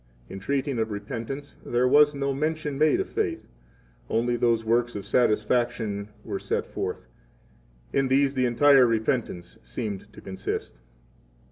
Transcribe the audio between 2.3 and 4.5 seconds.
mention made of faith; only